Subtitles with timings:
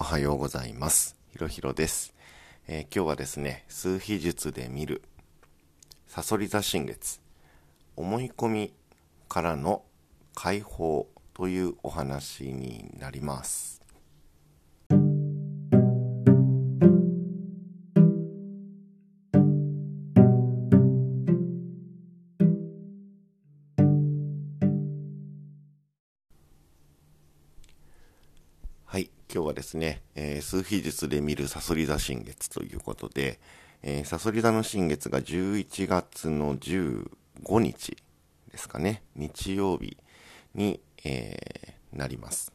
[0.00, 1.16] おはようございます。
[1.32, 2.14] ひろひろです、
[2.68, 5.02] えー今日はですね、数秘術で見る、
[6.06, 7.20] サソリ座新月、
[7.96, 8.72] 思い込み
[9.28, 9.82] からの
[10.36, 13.82] 解放というお話になります。
[29.38, 33.38] 今日はですね、えー数秘術で見るサソリ座新月ということで、
[33.84, 37.08] えーサソリ座の新月が11月の15
[37.60, 37.96] 日
[38.50, 39.96] ですかね、日曜日
[40.56, 42.52] に、えーなります。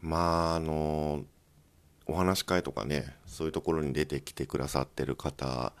[0.00, 1.24] まあ、あの
[2.06, 5.72] お話し会とかね、そういうところに出てきてくださってる方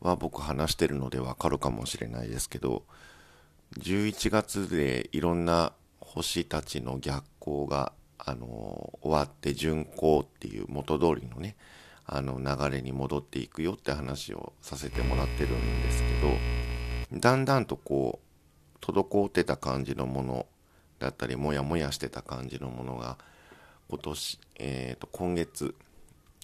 [0.00, 2.82] は僕話してるのでわかるかもしれないですけど、
[3.78, 11.56] 11月でいろんな星たちの逆行が、あの終わって巡行っていう元通りのね
[12.06, 20.46] あの流れに戻っていくよって話をさせてもらってるんですけどだんだんとこう滞ってた感じのもの
[20.98, 23.18] だったりもやもやしてた感じのものが
[23.88, 25.74] 今年、えー、と今月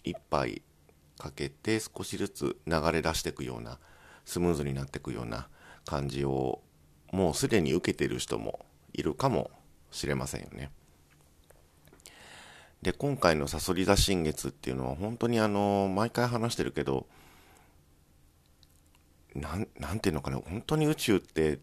[0.05, 0.62] いっぱい
[1.18, 3.78] かけて少しずつ流れ出していくような
[4.24, 5.48] スムーズになっていくような
[5.84, 6.61] 感じを
[7.12, 9.50] もうすでに受けてる人もいるかも
[9.91, 10.70] しれませんよね。
[12.83, 17.06] で今回の「さそり座新月」っていうのは本当にあの毎回話してるけど
[19.34, 21.58] なんなんていうのかな本当に宇宙って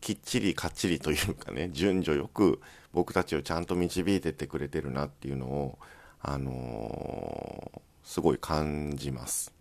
[0.00, 2.60] きっちりかっちりというかね順序よく
[2.92, 5.78] 僕たちをちゃんと導いてってくれてるなっていうのを
[6.20, 9.52] あのーすごい感じます。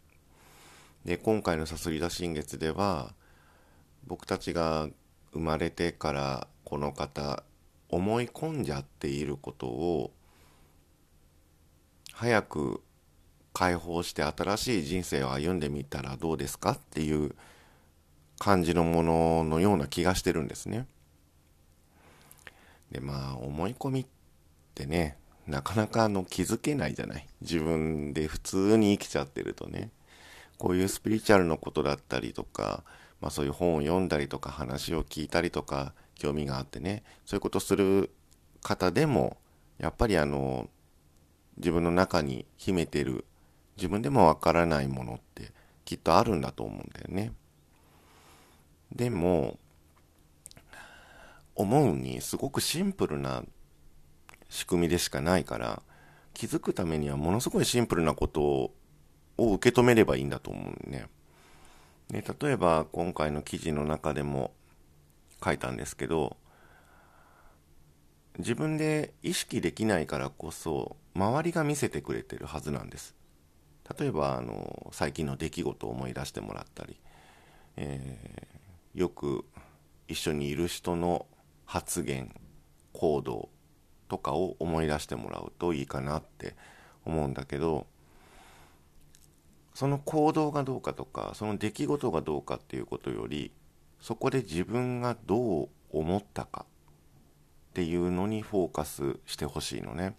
[1.04, 3.14] で今回の「さそり座新月」では
[4.06, 4.88] 僕たちが
[5.34, 7.44] 生まれてからこの方
[7.90, 10.14] 思い込んじゃっていることを
[12.20, 12.82] 早く
[13.54, 17.36] 解放して新しい人生を歩んでみたらどうですかっていう
[18.40, 20.88] 感じのもののような気がしてるんですね。
[22.92, 24.06] でまあ思い込みっ
[24.74, 27.28] てねなかなかあの気づけないじゃない。
[27.42, 29.92] 自分で普通に生きちゃってるとね。
[30.58, 32.84] こういうスピリチュアルのことだったりとか、
[33.22, 37.04] まあ、そういう本を読んだりとか話を聞いたりとか興味があってね。
[37.26, 38.10] そういうことする
[38.64, 39.38] 方でも
[39.78, 40.68] やっぱりあの
[41.58, 43.26] 自分の中に秘めてる
[43.78, 45.52] 自分でもわからないものって
[45.86, 47.34] きっとあるんだと思うんだよね。
[48.92, 49.58] でも
[51.56, 53.44] 思うにすごくシンプルな
[54.50, 55.82] 仕組みでしかないから
[56.34, 58.74] 気づくためにはものすごいシンプルなことを
[59.38, 61.08] 受け止めればいいんだと思うね。
[62.10, 64.52] で例えば今回の記事の中でも
[65.44, 66.38] 書いたんですけど
[68.38, 73.16] 自分で意識できないからこそ周りが見せてくれてるはずなんです。
[74.00, 76.98] 例えばあの最近の出来事を思い出してもらったり、
[77.76, 78.58] えー
[78.98, 79.46] よく
[80.08, 81.28] 一緒にいる人の
[81.66, 82.34] 発言
[82.94, 83.50] 行動
[84.08, 86.56] とかを思い出してもらうといいかなって
[87.06, 87.86] 思うんだけど
[89.76, 93.52] その行動がどうかとかその出来事がどうかっていうことより
[94.02, 100.16] そこで自分がどう思ったかっていうのにフォーカスしてほしいのね。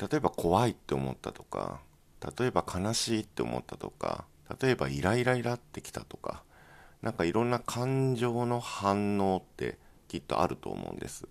[0.00, 1.80] 例えば怖いって思ったとか
[2.38, 4.24] 例えば悲しいって思ったとか
[4.60, 6.42] 例えばイライライラってきたとか
[7.02, 9.78] なんかいろんな感情の反応って
[10.08, 11.28] きっとあると思うんです。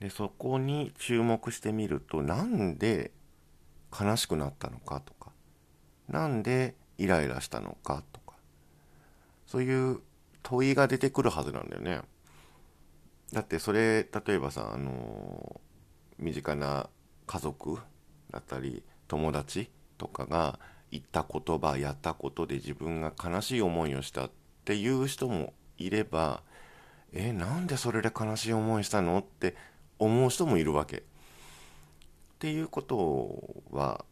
[0.00, 3.12] でそこに注目してみるとなんで
[3.98, 5.30] 悲しくなったのかとか
[6.08, 8.34] なんでイライラしたのかとか
[9.46, 10.00] そういう
[10.42, 12.02] 問いが出てくるはずなんだよね。
[13.32, 15.60] だってそれ例えばさあの
[16.18, 16.88] 身近な
[17.26, 17.78] 家族
[18.30, 20.58] だったり友達とかが
[20.90, 24.30] 言った言葉やったことで自分が悲しい思いをしたっ
[24.64, 26.42] ていう人もいれば
[27.14, 29.56] えなんでそれで悲しい思いしたのって
[29.98, 30.98] 思う人もいるわけ。
[30.98, 31.00] っ
[32.40, 34.04] ていうことは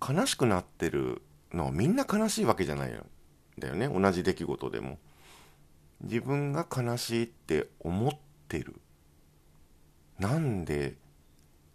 [0.00, 1.22] 悲しくなってる
[1.52, 3.04] のはみんな悲しいわけじゃないよ
[3.58, 3.86] だよね。
[3.86, 4.98] 同じ出来事でも。
[6.00, 8.12] 自分が悲しいって思っ
[8.48, 8.80] てる。
[10.18, 10.94] なんで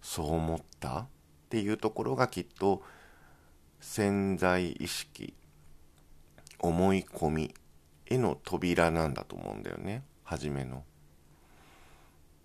[0.02, 1.08] そう思ったっ
[1.50, 2.82] ていうところがきっと
[3.80, 5.34] 潜在意識
[6.60, 7.54] 思い込み
[8.06, 10.84] への扉なんだと思うんだよね初めの。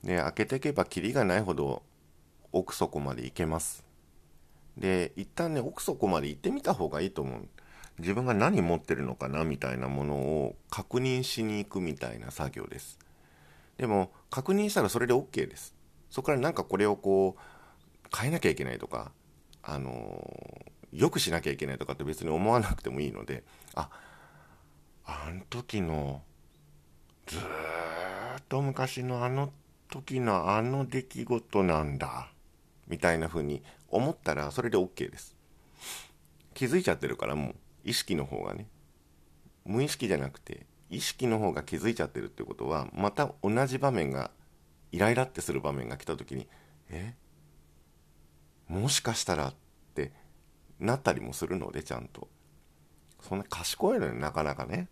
[0.03, 1.83] で開けていけばキリがないほど
[2.53, 3.85] 奥底まで行けます。
[4.77, 7.49] で一旦ね奥底まで行ってみた方がいいと思う。
[7.99, 12.99] 自分が何持ってるのかなみたいなものを確認しに行くみたいな作業です。
[13.77, 15.75] でも確認したらそれで OK です。
[16.15, 19.11] そこからなんかこれをこう変えなきゃいけないとか
[19.65, 23.43] あのよくしなきゃいけないとかって別に思わなくてもいいので
[23.75, 23.91] あ
[25.05, 26.23] あん時の
[27.27, 27.41] ずっ
[28.49, 29.53] と昔のあの
[29.91, 32.29] 時のあの出来事なんだ
[32.87, 35.35] みたいな風に思ったらそれで OK です。
[36.55, 38.69] 気づいちゃってるからもう意識の方がね
[39.65, 44.31] 無意識じゃなくて意識の方が気づいちゃってるってことはまた同じ場面が
[44.95, 46.47] イライラってする場面が来た時に
[46.89, 47.15] え？
[48.69, 49.55] もしかしたらっ
[49.95, 50.13] て
[50.79, 52.29] なったりもするのでちゃんと。
[53.21, 54.89] そんな賢いのになかなかね。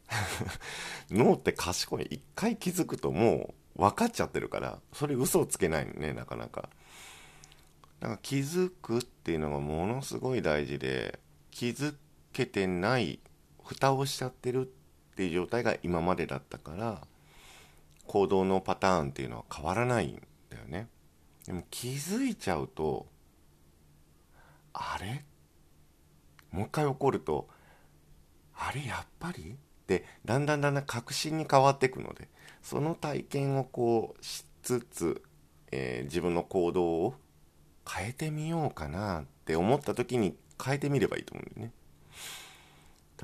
[1.10, 6.69] 脳って賢い一回気づくともう分かっちゃってるからそれ嘘をつけないのねなかなか。
[8.00, 11.20] だか気づくっていうのがものすごい大事で
[11.52, 11.94] 気づ
[12.32, 13.20] けてない
[13.62, 17.06] 蓋をしちゃってるっていう状態が今までだったから
[18.12, 20.87] 行動のパターンっていうのは変わらないんだよね。
[21.47, 23.06] でも気づいちゃうと
[24.75, 25.25] あれ？
[26.50, 27.49] もう一回起こると
[28.55, 29.53] あれやっぱり？
[29.53, 29.56] っ
[29.87, 32.29] てだんだんだんだん確信に変わっていくので
[32.61, 35.23] その体験をこうしつつ、
[35.70, 37.14] えー、自分の行動を
[37.91, 41.73] 変えてみようかなって思った時に変えてみればいいと思うんだよね。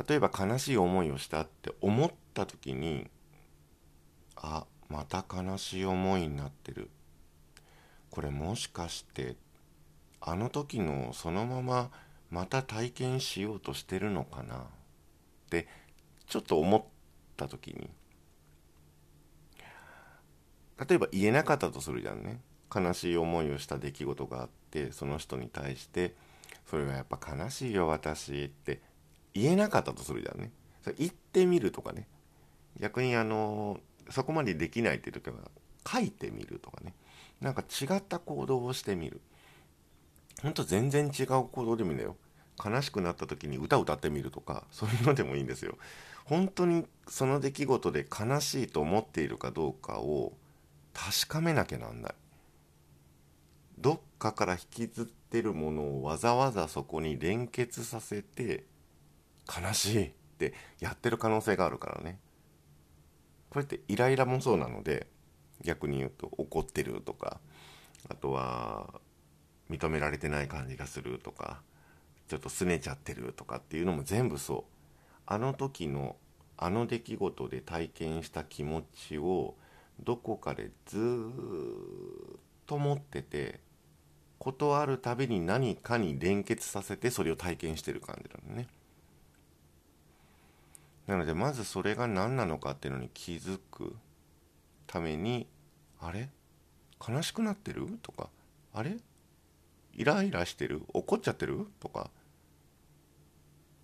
[0.09, 3.07] 例えば悲しい思いをしたって思った時に
[4.99, 6.91] また悲しい思いになってる。
[8.11, 9.37] これもしかして
[10.21, 11.91] あの時のそのまま
[12.31, 14.57] また体験しようとしてるのかな？
[14.57, 14.61] っ
[15.51, 15.69] て
[16.27, 16.83] ちょっと思っ
[17.37, 17.89] た時に。
[20.89, 22.41] 例えば言えなかったとするじゃんね。
[22.75, 26.17] 悲しい思いをした出来事があってその人に対して
[26.67, 28.83] それはやっぱ悲しいよ私って
[29.33, 30.51] 言えなかったとするじゃんね。
[30.83, 32.09] それ言ってみるとかね。
[32.81, 33.79] 逆にあの
[34.11, 35.37] そこまでできないっていう時は
[35.87, 36.95] 書いてみるとかね。
[37.41, 39.21] なんか違った行動をしてみる。
[40.43, 42.17] ほんと全然違う行動でもいいんだよ。
[42.65, 45.77] 悲しくなった時に歌歌ってみるとかそういうのでもいいんですよ。
[46.25, 50.33] 本当にその出来事で悲しいと思っているかどうかを
[50.93, 52.15] 確かめなきゃなんない。
[53.79, 58.65] どっかから引きずってるものをわざわざそこに連結させて
[59.49, 62.19] 悲しいってやってる可能性があるからね。
[63.51, 65.07] これってイライラもそうなので
[65.65, 67.41] 逆に言うと怒ってるとか
[68.09, 69.01] あとは
[69.71, 71.61] 認められてない感じがするとか
[72.29, 74.79] ちょっと拗ねちゃってるとかっていうのも全部そう。
[75.27, 76.17] あの時の
[76.57, 79.55] あの出来事で体験した気持ちを
[80.01, 81.01] どこかでずっ
[82.67, 83.61] と持ってて
[84.39, 88.69] ことあるたびに何かに連結させてそれを体験してる感じなのね。
[91.09, 93.97] なのでまずそれが何なのかっていうのに気づく
[94.87, 95.49] ために
[96.01, 96.31] あれ？
[97.07, 97.99] 悲しくなってる？
[98.03, 98.29] とか
[98.75, 98.99] あれ？
[99.95, 100.83] イライラしてる？
[100.93, 101.67] 怒っちゃってる？
[101.81, 102.11] とか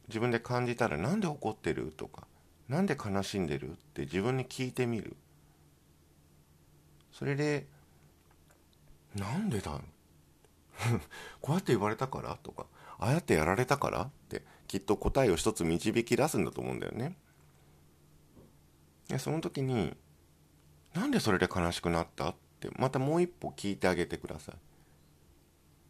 [0.09, 1.94] 自分で感じたらなんで怒ってる？
[1.97, 2.26] とか
[2.69, 3.70] なんで悲しんでる？
[3.70, 5.17] って自分に聞いてみる。
[7.11, 7.67] それで
[9.17, 9.81] なんでだ？
[11.41, 12.37] こうやって言われたから？
[12.43, 12.67] とか
[12.99, 14.03] ああやってやられたから？
[14.03, 17.16] ってきっと答えを一つ導き出すんだと思うんだよね。
[19.08, 19.94] でその時に
[20.94, 24.55] なんでそれで悲しくなったってまたもう一歩聞いてあげてください。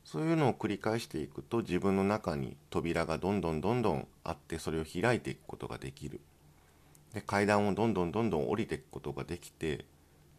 [0.04, 6.20] そういうのを繰り返していくと自分の中に扉がどんどんどんどんあってそれを開いていくことができる。
[7.14, 9.86] で階段をどんどんどんどん降りていくことができて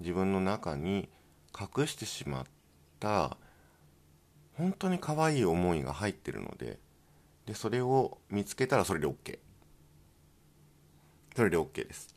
[0.01, 1.09] 自分の中に
[1.57, 2.45] 隠してしまっ
[2.99, 3.37] た
[4.57, 6.79] 本当に可愛い思いが入ってるので
[7.45, 9.39] でそれを見つけたらそれで OK
[11.35, 12.15] それで OK です。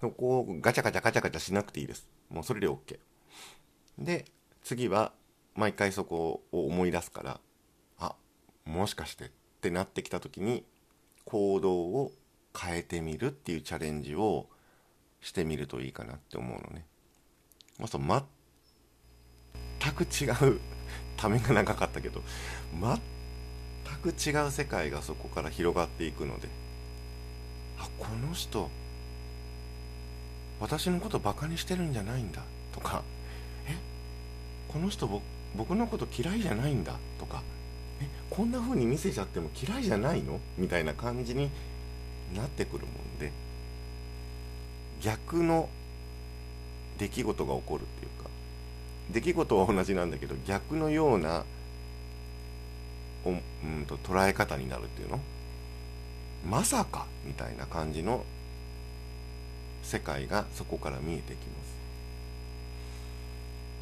[0.00, 2.08] そこをガチャガチャガチャガチャしなくていいです。
[2.28, 2.98] もうそれで OK
[3.98, 4.26] で
[4.62, 5.12] 次は
[5.54, 7.40] 毎回そこを思い出すから
[7.98, 8.14] あ
[8.64, 9.30] もしかしてっ
[9.60, 10.64] てなってきた時に
[11.24, 12.12] 行動を
[12.58, 14.48] 変えてみるっていうチャレンジを
[15.20, 16.84] してみるといいかなって思うのね。
[17.78, 18.02] まあ、そう
[19.80, 20.60] 全く違う
[21.16, 22.22] ためが長かったけど
[24.12, 26.48] く違う世界がそこから広がっていくので
[27.78, 28.70] あこの人
[30.60, 33.02] 私のことバカにしてるんじゃないんだとか
[33.68, 33.76] え
[34.68, 35.08] この人
[35.56, 37.42] 僕のこと嫌いじゃないんだとか
[38.00, 40.40] えこんな風に見せちゃっても嫌いじゃないの？
[40.56, 41.50] みたいな感じに
[42.34, 43.32] なってくるもんで
[45.00, 45.68] 逆の
[46.98, 48.30] 出来事が起こるっていうか
[49.10, 51.44] 出来事は同じなんだけど逆のような
[53.26, 53.34] おう
[53.66, 55.20] んと捉え方になるっていうの？
[56.48, 58.24] まさかみたいな感じの
[59.82, 61.46] 世界がそこから見えてきます。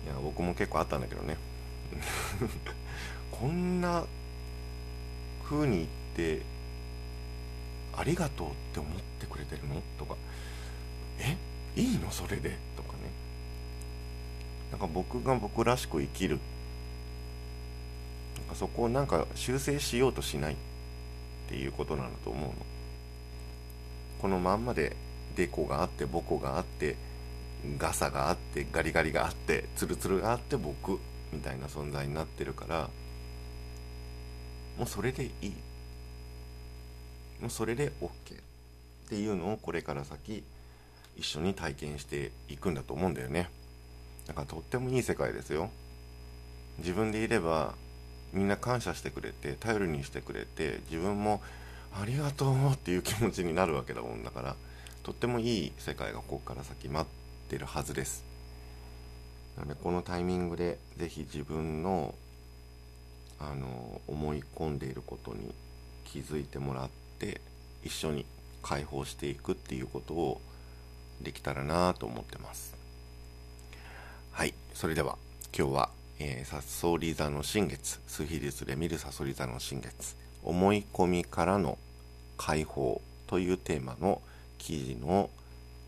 [0.06, 1.36] いや僕も結構あったんだけどね。
[3.30, 4.04] こんな
[5.44, 5.88] 風に言っ
[6.38, 6.42] て
[7.96, 9.82] ありがとうって思ってくれてるの？
[9.98, 10.16] とか。
[11.18, 11.36] え？
[11.76, 12.10] いいの？
[12.10, 12.56] それで？
[12.76, 13.10] とかね。
[14.70, 16.40] なんか僕が僕らしく生きるなん
[18.48, 20.56] かそこをなんか修正しようとしないっ
[21.48, 22.54] ていうことなんだと思うの。
[24.20, 24.96] このまんまで
[25.36, 26.96] デコがあってボコがあって
[27.78, 30.98] ガサがあってガリガリがあってツルツルがあって僕
[31.32, 32.90] みたいな存在になってるから
[34.78, 35.52] もうそれでいい。
[37.40, 38.10] もうそれで OK っ
[39.08, 40.42] ていうのをこれから先
[41.16, 43.50] 一緒に体験していくんだと思うんだよね。
[44.26, 45.70] だからとってもいい世界ですよ。
[46.78, 47.74] 自分でいれば
[48.34, 51.40] みんな感謝してくれて頼りにしてくれて自分も
[51.92, 54.56] ありがとうっていう気持ちになるわけだもんだから
[55.04, 58.24] とってもいい世界がここから先待ってるはずです。
[59.56, 62.14] なのでこのタイミングで是非自分の
[63.38, 65.52] あの思い込んでいることに
[66.04, 67.40] 気づいてもらって
[67.82, 68.24] 一緒に
[68.62, 70.40] 解放していくっていうことを
[71.20, 72.74] できたらなと思ってます。
[74.32, 75.18] はいそれでは
[75.56, 80.16] 今日は、えー、サソリ座の新月数比率で見るサソリ座の新月。
[80.42, 81.78] 思い込みからの
[82.36, 84.20] 解放というテーマの
[84.58, 85.30] 記事の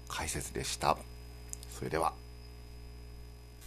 [0.08, 0.96] 解説でした。
[1.70, 2.25] それでは。